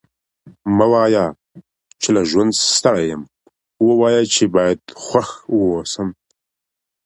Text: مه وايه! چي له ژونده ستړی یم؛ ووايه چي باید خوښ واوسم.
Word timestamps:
مه 0.75 0.85
وايه! 0.91 1.25
چي 2.01 2.09
له 2.15 2.21
ژونده 2.29 2.57
ستړی 2.75 3.05
یم؛ 3.11 3.21
ووايه 3.85 4.23
چي 4.33 4.43
باید 4.55 4.79
خوښ 5.05 5.29
واوسم. 5.57 6.09